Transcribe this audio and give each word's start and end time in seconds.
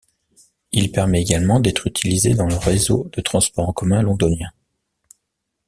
Il 0.71 0.91
permet 0.91 1.21
également 1.21 1.59
d'être 1.59 1.85
utilisé 1.85 2.33
dans 2.33 2.47
le 2.47 2.55
réseau 2.55 3.07
de 3.13 3.21
transports 3.21 3.69
en 3.69 3.71
commun 3.71 4.01
londoniens. 4.01 4.49